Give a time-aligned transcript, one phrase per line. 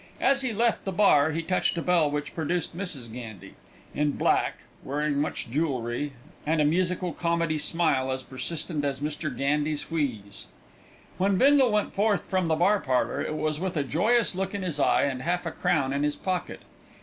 [0.19, 3.13] As he left the bar he touched a bell which produced Mrs.
[3.13, 3.53] Gandy,
[3.93, 9.29] in black, wearing much jewellery and a musical comedy smile as persistent as Mr.
[9.29, 10.47] Gandy's wheeze.
[11.19, 14.63] When Bindle went forth from the bar parlour it was with a joyous look in
[14.63, 16.61] his eye and half a crown in his pocket.